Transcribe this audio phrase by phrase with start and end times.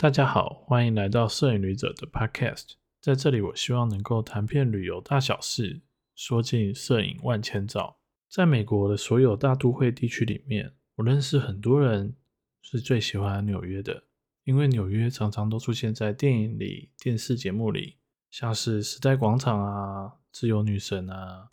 [0.00, 2.74] 大家好，欢迎来到摄影旅者的 Podcast。
[3.00, 5.80] 在这里，我希望能够谈遍旅游大小事，
[6.14, 7.98] 说尽摄影万千照。
[8.30, 12.14] 在美国的所有大都会地区里面，我认识很多人
[12.62, 14.04] 是最喜欢纽约的，
[14.44, 17.96] 因为纽约常常都出现在电影里、电视节目里，
[18.30, 21.48] 像是时代广场啊、自由女神啊、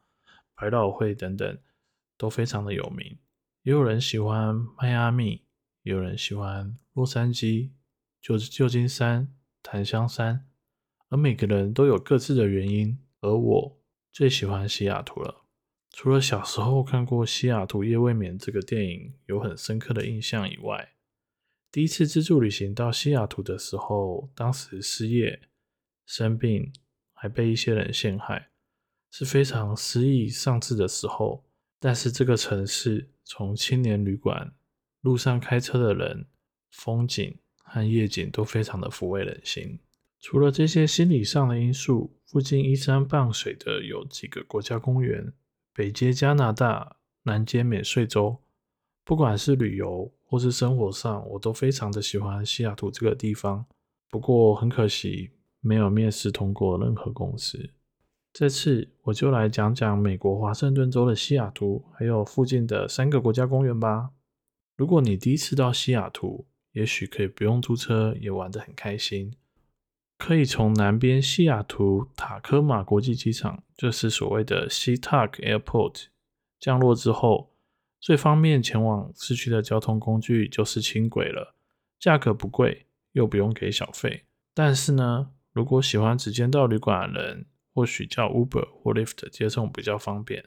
[0.54, 1.58] 百老汇等等，
[2.16, 3.18] 都非常的有名。
[3.64, 5.42] 也有人喜欢迈阿密，
[5.82, 7.72] 也有人喜欢洛杉矶。
[8.26, 10.48] 就是旧金山、檀香山，
[11.10, 12.98] 而每个人都有各自的原因。
[13.22, 13.80] 而我
[14.12, 15.44] 最喜欢西雅图了。
[15.92, 20.94] 除了小时候看过《西雅图夜未眠》这个电影有很深刻的印象以外，
[21.72, 25.40] 第一次自助旅行到西雅图的时候，当时失业、
[26.08, 26.74] 生病，
[27.14, 28.50] 还被一些人陷害，
[29.12, 31.46] 是非常失意丧志的时候。
[31.80, 34.56] 但是这个城市，从青年旅馆、
[35.02, 36.26] 路上开车的人、
[36.72, 37.38] 风景。
[37.66, 39.78] 和夜景都非常的抚慰人心。
[40.22, 45.34] 除了这些心理上的因素，附近依山傍水的有几个国家公园，
[45.74, 48.38] 北接加拿大，南接免税州。
[49.04, 53.66] 不管是旅游或是生活上，我都非常的喜欢西雅图这个地方。
[54.10, 55.30] 不过很可惜，
[55.60, 57.70] 没有面试通过任何公司。
[58.34, 64.10] 这次我就来讲讲美国华盛顿州的西雅图，还有附近的三个国家公园吧。
[64.76, 69.34] 如果你第一次到西雅图，也许可以不用租车，也玩得很开心。
[70.18, 76.08] 可以从南边西雅图塔科马国际机场，就是所谓的 SeaTac Airport
[76.60, 77.54] 降落之后，
[78.02, 81.56] 最方便前往市区的交通工具就是轻轨了。
[81.98, 84.26] 价格不贵，又不用给小费。
[84.54, 90.44] 但是呢，如果喜欢直接到旅馆的人，或许叫 Uber 或 Lyft 接送比较方便。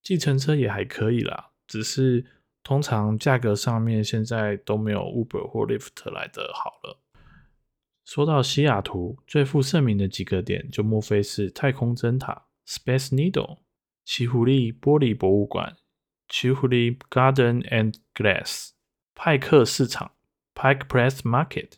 [0.00, 2.24] 计程车也还可以啦，只是。
[2.62, 7.00] 通常价格上面现在都没有 Uber 或 Lyft 来的好了。
[8.04, 13.58] 说到西雅图最负盛名的几个点，就莫非是太空针塔 （Space Needle）、
[14.04, 15.76] 奇狐狸玻璃博物馆
[16.28, 18.70] （奇狐狸 Garden and Glass）、
[19.14, 20.12] 派克市场
[20.54, 21.74] （Pike Place Market）、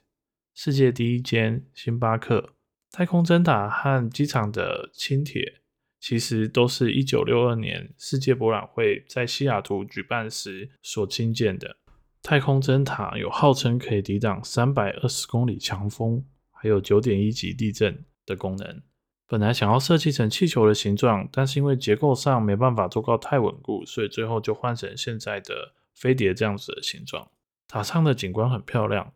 [0.55, 2.55] 世界第一间星巴克、
[2.91, 5.61] 太空针塔和机场的轻铁。
[6.07, 11.79] 其实都是一九六二年世界博览会在西雅图举办时所兴建的。
[12.23, 18.83] 太空针塔有号称可以抵挡三百二十公里强风，还有九点一级地震的功能。
[19.27, 27.31] 本来想要设计成气球的形状，但是因为结构上没办法做到太稳固，所以最后就换成现在的飞碟这样子的形状。
[27.67, 29.15] 塔上的景观很漂亮，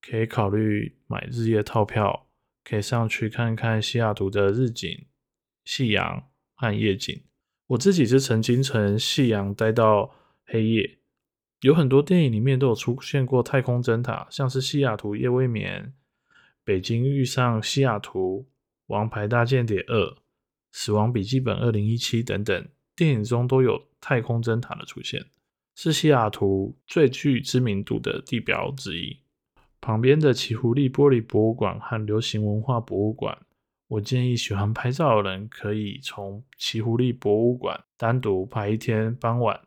[0.00, 2.26] 可以考虑买日夜套票，
[2.64, 5.04] 可以上去看看西雅图的日景。
[5.64, 7.22] 夕阳和夜景，
[7.68, 10.14] 我自己是曾经从夕阳待到
[10.44, 10.98] 黑夜。
[11.60, 15.82] 有很多电影里面都有出现过太空针塔，像是《西雅图夜未眠》、
[16.64, 18.40] 《北京遇上西雅图》、
[18.86, 20.06] 《王牌大间谍二》、
[20.72, 25.24] 《死亡笔记本二零一七》等等电影中都有太空针塔的出现，
[25.76, 29.18] 是西雅图最具知名度的地标之一。
[29.80, 33.38] 旁边的奇狐狸玻璃博物馆和流行文化博物馆。
[33.92, 39.60] 我建议喜欢拍照的人可以从奇狐狸博物馆单独拍一天傍晚，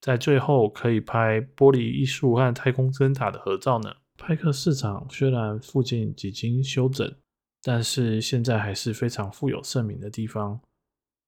[0.00, 3.94] 在最后可以拍玻璃艺术和太空针塔的合照呢。
[4.16, 7.14] 派克市场虽然附近几经修整，
[7.62, 10.58] 但是现在还是非常富有盛名的地方，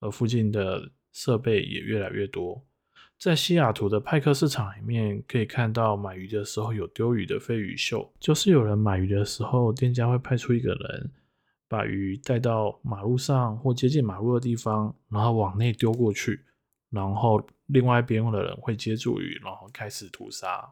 [0.00, 2.65] 而附近的设备也越来越多。
[3.19, 11.10] 在西雅图的派克市场里面，可以看到买鱼的时候有丢鱼的飞鱼秀，就是有人买鱼的时候，店家会派出一个人。
[11.72, 16.38] 把鱼带到马路上或接近马路的地方，然后往内丢过去，
[16.91, 20.71] 然后另外一边的人会接住鱼，然后开始屠杀。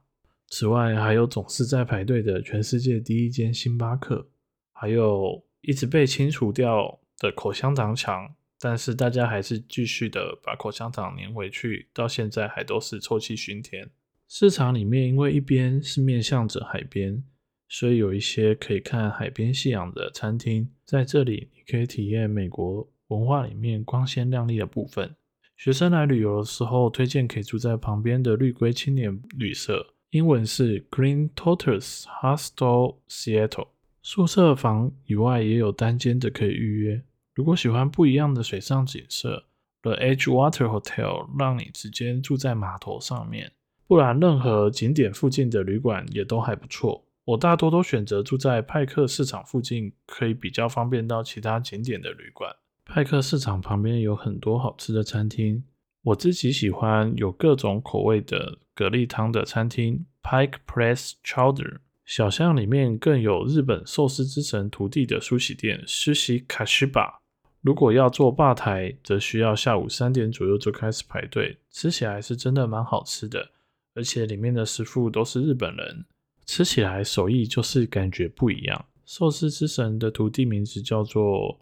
[0.49, 4.28] 此外，还有总是在排队的全世界第一间星巴克，
[4.75, 13.88] 还有一直被清除掉的口香糖墙，但是大家还是继续的把口香糖粘回去，到现在还都是臭气熏天。
[14.29, 17.25] 市场里面因为一边是面向着海边。
[17.70, 25.14] 所以有一些可以看海边夕阳的餐厅，在这里你可以体验美国文化里面光鲜亮丽的部分。
[25.56, 33.69] 学生来旅游的时候，推荐可以住在旁边的绿龟青年旅社，英文是 Green Tortoise Hostel Seattle。
[34.02, 37.02] 宿舍房以外也有单间的可以预约。
[37.34, 39.44] 如果喜欢不一样的水上景色
[39.82, 43.52] ，The Edgewater Hotel 让你直接住在码头上面，
[43.87, 47.05] 不然任何景点附近的旅馆也都还不错。
[47.31, 52.56] 我大多都选择住在派克市场附近，可以比较方便到其他景点的旅馆。
[52.85, 55.62] 派克市场旁边有很多好吃的餐厅，
[56.03, 60.05] 我自己喜欢有各种口味的蛤蜊汤的餐厅。
[60.23, 67.15] Pike Place Chowder 小巷里面更有日本寿司之神徒弟的梳洗店 Sushi Kashiba。
[67.61, 71.59] 如果要做吧台，则需要下午三点左右就开始排队。
[71.71, 73.50] 吃起来是真的蛮好吃的，
[73.94, 76.05] 而且里面的师傅都是日本人，
[76.52, 78.87] 吃起来手艺就是感觉不一样。
[79.06, 81.61] 寿司之神的徒弟名字叫做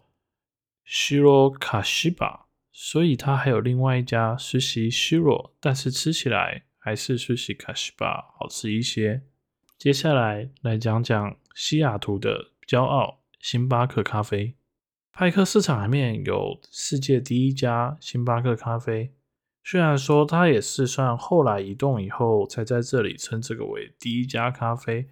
[0.87, 9.21] Shiro Kashiba，所以他还有另外一家实习 Shiro，但是吃起来还是 Sushi Kashiba 好吃一些。
[9.77, 14.55] 接下来来讲讲西雅图的骄傲——星巴克咖啡。
[15.11, 19.13] 派克市场里面有世界第一家星巴克咖啡，
[19.63, 25.07] 虽然说它也是算后来移动以后才在这里称这个为第一家咖啡，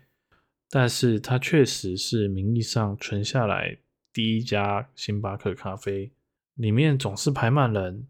[0.70, 3.78] 但是它确实是名义上存下来
[4.12, 6.12] 第一家星巴克咖啡。
[6.56, 8.08] 里面总是排满人，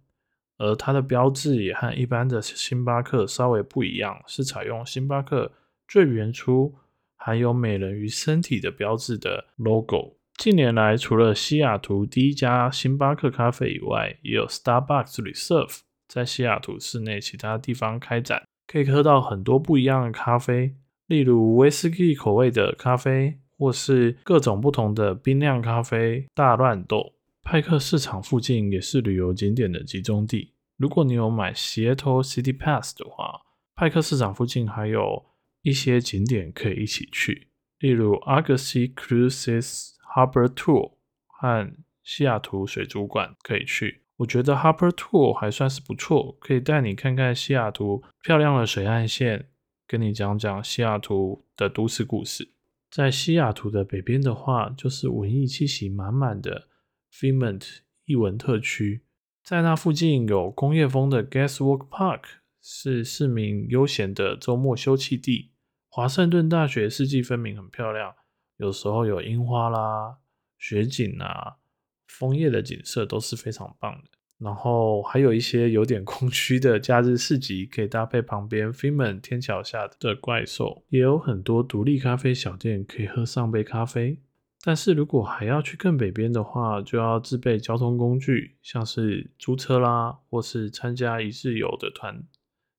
[0.57, 5.51] 而它的标志也和一般的星巴克稍微不一样，是采用星巴克
[5.85, 6.73] 最原初
[7.17, 10.15] 含有美人鱼身体的标志的 logo。
[10.37, 20.75] 近年来，除了西雅图第一家星巴克咖啡以外，也有 Starbucks Reserve 在西雅图市内其他地方开展，可以喝到很多不一样的咖啡，
[21.07, 27.13] 例如威士忌口味的咖啡，或是各种不同的冰酿咖啡、大乱斗。
[27.43, 30.53] 派克市场附近也是旅游景点的集中地。
[30.77, 33.41] 如果你有买 Seattle City Pass 的话，
[33.75, 35.25] 派克市场附近还有
[35.61, 37.47] 一些景点可以一起去，
[37.79, 39.97] 例如 Argosy Cruises。
[40.15, 40.93] Harbor Tour
[41.27, 41.71] 和
[42.01, 49.47] 西雅图水族馆可以去，我觉得 Harper Tour 还算是不错，可以带你看看西雅图漂亮的水岸线，
[49.87, 52.51] 跟你讲讲西雅图的都市故事。
[52.89, 56.67] 在西雅图的北边的话，就是文艺气息满满的
[57.13, 59.03] Fremont 艺文特区，
[59.43, 62.21] 在那附近有工业风的 Gaswork Park，
[62.61, 65.51] 是市民悠闲的周末休憩地。
[65.89, 68.15] 华盛顿大学四季分明，很漂亮。
[68.57, 70.17] 有时候有樱花啦、
[70.57, 71.57] 雪景啊、
[72.07, 74.09] 枫叶的景色都是非常棒的。
[74.39, 80.83] 然后还有一些有点空虚的假日市集，可以搭配旁边 Freeman 天桥下的怪兽。
[80.89, 84.19] 也有很多独立咖啡小店可以喝上杯咖啡。
[84.63, 92.23] 但是如果还要去更北边的话，就要自备交通工具，像是租车啦，或是参加一日游的团，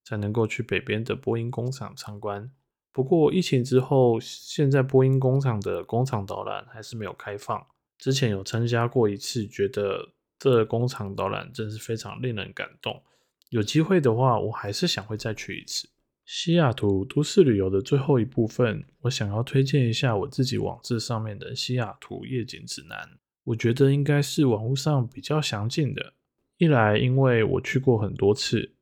[0.04, 2.50] 才能够去北边的波音工厂参观。
[2.92, 7.66] 不过疫情之后，现在波音工厂的工厂导览还是没有开放。
[7.98, 13.02] 之前有参加过一次，觉得这工厂导览真是非常令人感动。
[13.50, 15.88] 有机会的话，我还是想会再去一次。
[16.24, 23.18] 西雅图都市旅游的最后一部分，我想要推荐一下我自己网志上面的西雅图夜景指南。
[23.44, 26.12] 我觉得应该是网络上比较详尽的。
[26.58, 28.74] 一来因为我去过很多次，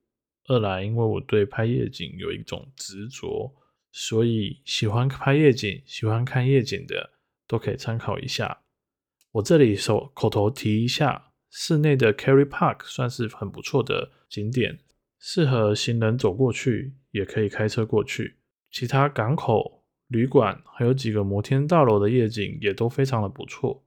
[0.46, 3.54] 二来因为我对拍夜景有一种执着。
[3.92, 7.12] 所以喜欢拍夜景、喜欢看夜景的
[7.46, 8.58] 都可以参考一下。
[9.36, 14.78] 我这里手口头提一下，室内的 Carry Park 算是很不错的景点，
[15.18, 18.36] 适合行人走过去，也可以开车过去。
[18.70, 23.84] 其他港口、旅馆还有几个摩天大楼的夜景也都非常的不错。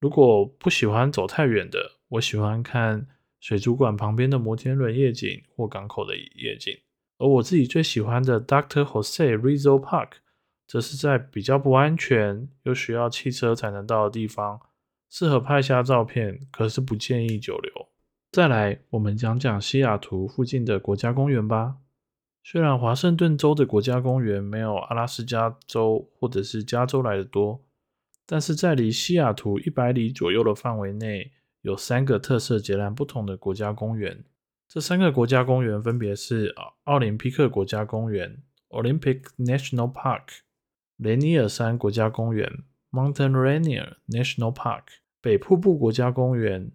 [0.00, 3.06] 如果不喜欢走太远的，我喜欢看
[3.40, 6.74] 水族馆旁边的摩天轮夜景或港口的夜景。
[7.18, 10.12] 而我自己最喜欢的 Doctor Jose Rizzo Park，
[10.66, 14.58] 则是在比较不安全又需要汽车才能到的地方，
[15.10, 17.88] 适合拍下照片，可是不建议久留。
[18.30, 21.76] 再来，我们讲讲西雅图附近的国家公园吧。
[22.44, 27.64] 虽然华盛顿州的国家公园没有阿拉斯加州或者是加州来的多，
[28.26, 34.24] 但是在离西雅图一百里左右的范围内，有三个特色截然不同的国家公园。
[34.68, 40.40] 这三个国家公园分别是奥林匹克国家公园 （Olympic National Park）、
[40.98, 44.84] 雷尼尔山国家公园 （Mountain Rainier National Park）、
[45.20, 46.72] 北瀑布国家公园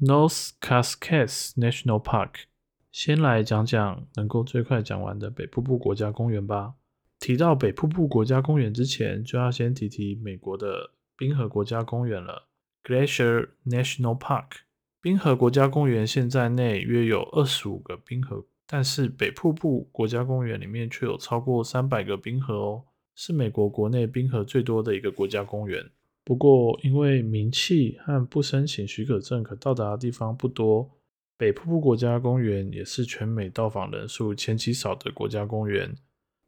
[0.00, 2.44] （North Cascades National Park）。
[2.90, 6.74] 先来讲讲能够最快讲完的北瀑布国家公园吧。
[7.18, 12.48] 提到北瀑布国家公园之前，就要先提提美国的冰河国家公园了
[12.82, 14.62] （Glacier National Park）。
[15.02, 22.84] 冰河国家公园现在内约有二十五个冰河，但是北瀑布国家公园里面却有超过三百个冰河哦，
[23.22, 25.84] 是美国国内冰河最多的一个国家公园。
[26.24, 30.90] 不过因为名气和不申请许可证可到达的地方不多，
[31.36, 35.94] 北瀑布国家公园也是全美到访人数前几少的国家公园。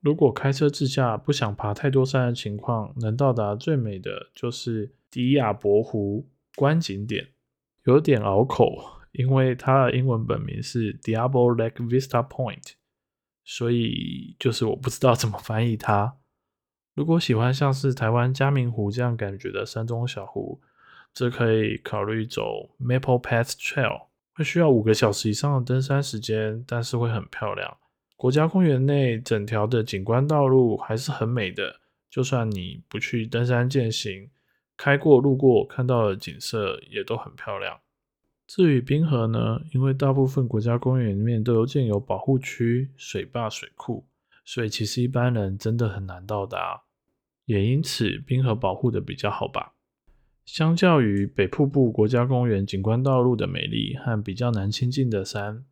[0.01, 6.27] 如果开车自驾不想爬太多山的情况，能到达最美的就是迪亚博湖
[6.57, 7.29] 观景点。
[7.85, 8.75] 有点拗口，
[9.13, 12.73] 因为它的英文本名是 Diablo Lake Vista Point，
[13.45, 16.17] 所以就是我不知道怎么翻译它。
[16.95, 20.61] 如果喜欢像是台湾嘉明湖这样感觉的山中小湖，
[21.15, 27.79] 则可以考虑走 Maple Path Trail，会需要五个小时以上的登山时间，但是会很漂亮。
[28.17, 31.81] 国家公园内整条的景观道路还是很美的，
[32.11, 34.31] 就算你不去登山健行，
[34.77, 37.81] 开过路过看到的景色也都很漂亮。
[38.47, 44.07] 至于冰河呢，因为大部分国家公园里面都有建有保护区、水坝、水库。
[44.45, 46.83] 所以其实一般人真的很难到达，
[47.45, 49.75] 也因此冰河保护的比较好吧。
[50.45, 55.65] 相较于北瀑布国家公园景观道路的美丽和比较难亲近的山，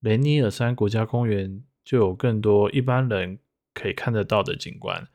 [0.00, 3.38] 雷尼尔山国家公园就有更多一般人
[3.72, 5.06] 可以看得到的景观，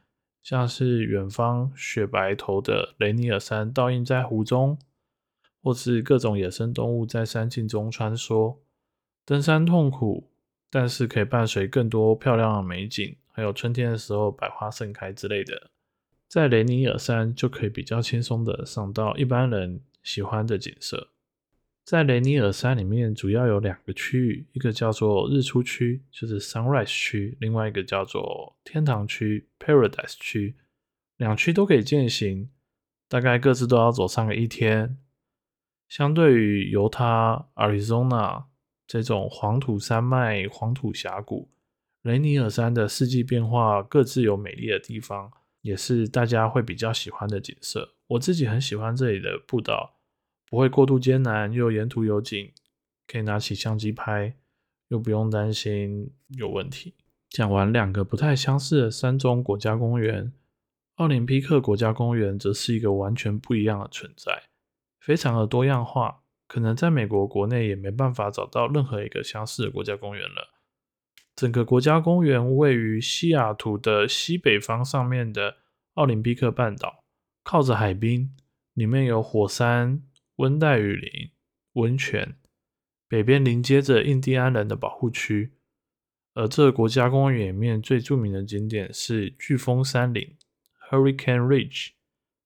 [0.42, 4.80] 像是远方雪白头的雷尼尔山倒映在湖中，
[5.62, 8.58] 或是各种野生动物在山径中穿梭。
[9.26, 10.33] 登山痛苦。
[10.74, 15.70] 但是可以伴随更多漂亮的美景，还有春天的时候百花盛开之类的，
[16.28, 21.10] 在雷尼尔山就可以比较轻松的赏到一般人喜欢的景色。
[21.86, 30.56] 在雷尼尔山里面主要有两个区域，一个叫做日出区，就是 Sunrise 区；另外一个叫做天堂区 Paradise 区。
[31.18, 32.50] 两区都可以践行，
[33.08, 34.98] 大概各自都要走上个一天。
[35.88, 38.46] 相对于犹他、Arizona。
[38.94, 41.50] 这种黄土山脉、黄土峡谷、
[42.04, 45.32] 雷尼尔山的四季变化，各自有美丽的地方，
[45.62, 47.96] 也是大家会比较喜欢的景色。
[48.06, 49.96] 我自己很喜欢这里的步道，
[50.48, 52.52] 不会过度艰难，又沿途有景，
[53.08, 54.36] 可以拿起相机拍，
[54.90, 56.94] 又不用担心有问题。
[57.32, 60.32] 讲完两个不太相似的山中国家公园，
[60.98, 64.44] 奥林匹克国家公园则是一个完全不一样的存在，
[65.00, 66.20] 非常的多样化。
[66.54, 70.54] 可能在美国国内也没办法找到任何一个相似的国家公园了。
[71.36, 75.58] 整个国家公园位于西雅图的西北方上面的
[75.96, 77.04] 奥林匹克半岛，
[77.44, 78.36] 靠着海滨，
[78.76, 80.04] 里面有火山、
[80.36, 81.32] 温带雨林、
[81.74, 82.36] 温泉，
[83.08, 85.54] 北边临接着印第安人的保护区。
[86.36, 90.36] 而这个国家公园里面最著名的景点是飓风山岭
[90.92, 91.94] （Hurricane Ridge）。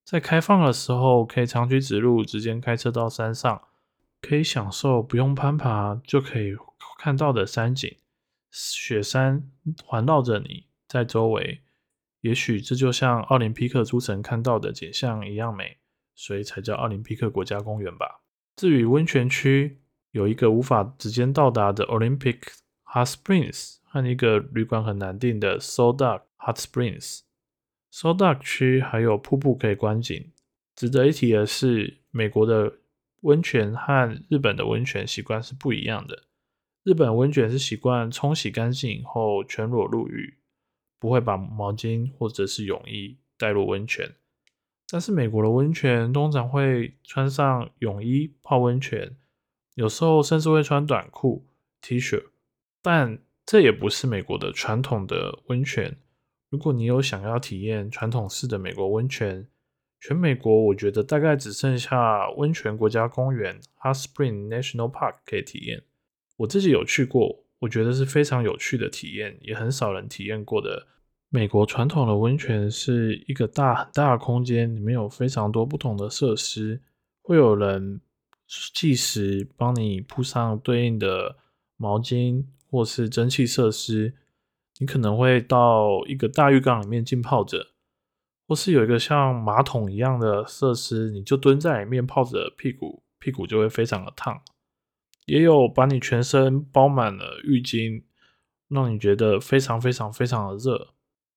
[0.05, 3.63] 在开放的时候，可以长驱直入，直接开车到山上。
[4.21, 6.55] 可以享受不用攀爬就可以
[6.99, 7.95] 看到的山景，
[8.51, 9.49] 雪山
[9.83, 11.61] 环绕着你在周围，
[12.21, 15.77] 也许这就像奥林匹克诸城看到的景象一样美，
[16.15, 18.21] 所以才叫奥林匹克国家公园吧。
[18.55, 19.79] 至于温泉区，
[20.11, 22.39] 有一个无法直接到达的 Olympic
[22.85, 27.19] Hot Springs 和一个旅馆很难订的 Soda Hot Springs。
[27.93, 30.31] Soda 区还有瀑布可以观景。
[30.75, 32.73] 值得一提的是，美国的。
[33.21, 36.23] 温泉和日本的温泉习惯是不一样的。
[36.83, 40.37] 日本温泉是习惯冲洗干净以后全裸入浴，
[40.99, 44.15] 不会把毛巾或者是泳衣带入温泉。
[44.89, 49.17] 但是美国的温泉通常会穿上泳衣泡温泉，
[49.73, 51.45] 有时候甚至会穿短裤、
[51.81, 52.23] T 恤。
[52.81, 55.97] 但这也不是美国的传统的温泉。
[56.49, 59.45] 如果你有想要体验传统式的美国温泉，
[59.99, 65.83] 全美国，我觉得大概只剩下温泉国家公园 （Hot Spring National Park） 可以体验。
[66.37, 70.87] 我自己有去过，我觉得是非常有趣的体验，也很少人体验过的。
[71.29, 76.81] 美国传统的温泉是一个大很大的空间，里面有非常多不同的设施，
[77.21, 77.99] 会有人
[78.73, 81.35] 计时帮你铺上对应的
[81.75, 84.13] 毛巾或是蒸汽设施。
[84.79, 87.71] 你可能会到一个大浴缸里面浸泡着。
[88.47, 94.41] 或是有一个像马桶一样的设施，你就蹲在里面泡着屁股，屁股就会非常的烫。
[95.25, 98.03] 也有把你全身包满了浴巾，
[98.69, 100.93] 让你觉得非常非常非常的热。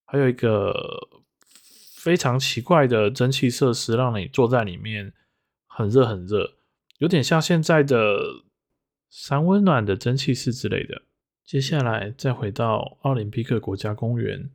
[0.07, 0.73] 还有一个
[1.97, 5.13] 非常奇怪的蒸汽设施，让你坐在里面
[5.67, 6.55] 很热很热，
[6.99, 8.17] 有点像现在的
[9.09, 11.03] 三温暖的蒸汽室之类的。
[11.45, 14.51] 接下来再回到奥林匹克国家公园。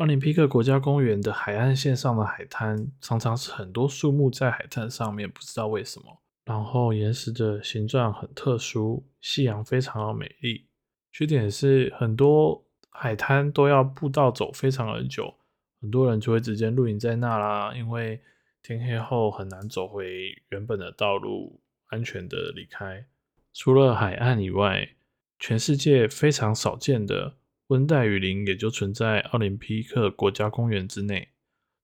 [0.00, 6.22] 奥林匹克国家公园的海岸线上的海滩常常是很多树木在海滩上面，不知道为什么。
[6.46, 10.66] 然后岩石的形状很特殊，夕阳非常的美丽。
[11.12, 15.34] 缺点是很多海滩都要步道走非常的久，
[15.82, 18.22] 很多人就会直接露营在那啦，因为
[18.62, 23.04] 天黑后很难走回原本的道路，安全的离开。
[23.52, 24.92] 除了海岸以外，
[25.38, 27.34] 全世界非常少见的。
[27.70, 31.28] 温带雨林也就存在奥林匹克国家公园之内，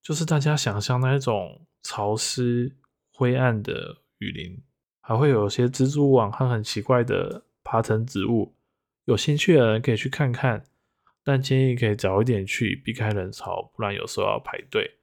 [0.01, 2.75] 就是大家想象那一种潮湿
[3.13, 4.61] 灰暗的雨林，
[4.99, 8.53] 还会有些蜘蛛网和很奇怪的爬藤植物。
[9.05, 10.65] 有兴趣的人可以去看看，
[11.23, 14.97] 但建议可以早一点去，避开人潮，不然有时候要排队。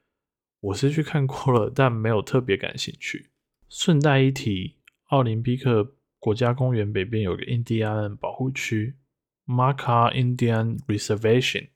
[0.60, 3.30] 我是去看过了，但没有特别感兴趣。
[3.70, 4.76] 顺带一提，
[5.06, 8.96] 奥林匹克国家公园北边有个印第安人保护区
[9.46, 11.68] （Marca Indian Reservation），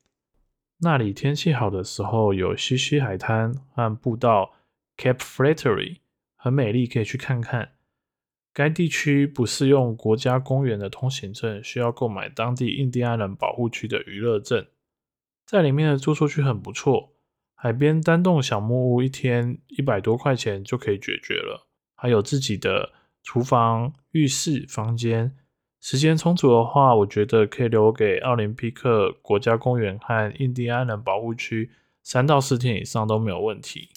[0.78, 4.54] 那里天气好的时候有西西海滩和步道
[4.96, 5.98] （Cape Flattery），
[6.36, 7.72] 很美丽，可以去看看。
[8.52, 14.66] 该地区不适用国家公园的通行证，需要购买当地印第安人保护区的娱乐证。
[15.46, 17.12] 在里面的住宿区很不错，
[17.54, 25.36] 海边单栋小木屋一天一百多块钱就可以解决了，还有自己的厨房、浴室、房间。
[25.80, 31.70] 时间充足的话，我觉得可以留给奥林匹克国家公园和印第安人保护区
[32.02, 33.90] 三到四天以上都没有问题。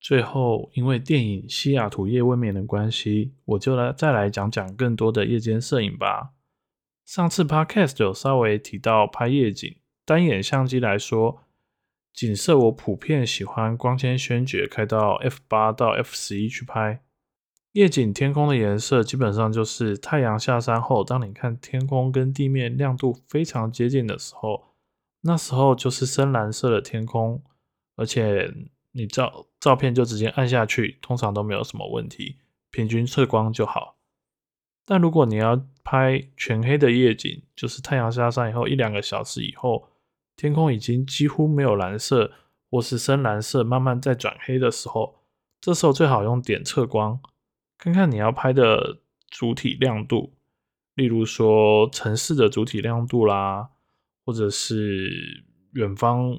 [0.00, 6.30] 最后，因为电影《西雅图夜未眠》的关系，我就来再来讲讲更多的夜间摄影吧。
[7.04, 11.42] 上次 podcast 有稍微提到拍夜景，单眼相机来说，
[12.12, 17.02] 景色我普遍喜欢光纤宣觉开到 f 八到 f 十一去拍。
[17.76, 24.64] 夜景天空的颜色基本上就是太阳下山后，当你看天空跟地面亮度非常接近的时候，
[25.20, 27.42] 那时候就是深蓝色的天空，
[27.96, 28.52] 而且。
[28.98, 32.38] 你照照片就直接按下去，通常都没有什么问题，
[32.70, 33.98] 平均测光就好。
[34.86, 39.90] 但如果你要拍全黑的夜景，就是太阳下山以后一两个小时以后，
[40.34, 42.32] 天空已经几乎没有蓝色
[42.70, 45.16] 或是深蓝色，慢慢在转黑的时候，
[45.60, 47.20] 这时候最好用点测光，
[47.78, 50.34] 看看你要拍的主体亮度，
[50.94, 53.70] 例如说城市的主体亮度啦，
[54.24, 56.38] 或者是远方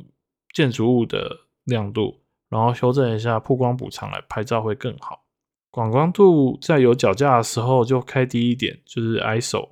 [0.53, 2.21] 建筑物的亮度。
[2.49, 5.25] 然后修正一下曝光补偿来拍照会更好。
[5.69, 9.71] 广光度在有脚架的时候就开低一点，就是 ISO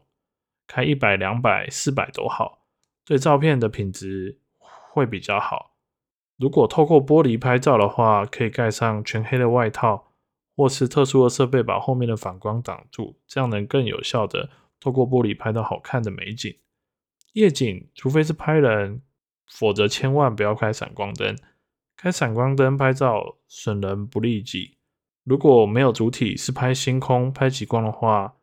[0.68, 2.66] 开一百、两百、四百都好，
[3.06, 5.78] 对照片的品质会比较好。
[6.38, 10.05] 如果透过玻璃拍照的话，可以盖上全黑的外套，
[10.56, 16.56] 或是特殊的设备把后面的反光挡住，这样能更有效的透过玻璃拍到好看的美景。
[17.34, 19.02] 夜景除非是拍人，
[19.52, 21.36] 否则千万不要开闪光灯。
[21.98, 24.78] 开闪光灯拍照损人不利己。
[25.24, 28.36] 如果没有主体是拍星空、拍极光的话，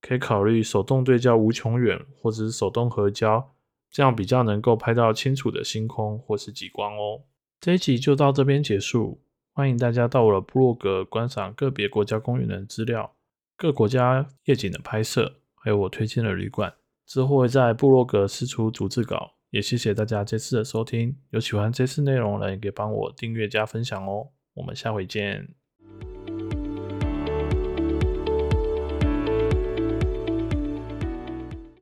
[0.00, 3.54] 可以考虑手动对焦无穷远，或者是手动合焦，
[3.90, 7.24] 这样比较能够拍到清楚的星空或是极光哦。
[7.60, 9.20] 这一集就到这边结束，
[9.58, 13.16] 欢迎大家到我的部落格观赏个别国家公园的资料、
[13.56, 16.72] 各国家夜景的拍摄，还有我推荐的旅馆。
[17.04, 19.32] 之后会在部落格释出逐字稿。
[19.50, 24.28] 也谢谢大家这次的收听，有喜欢这次内容的，也可以帮我订阅加分享哦。
[24.54, 25.48] 我们下回见。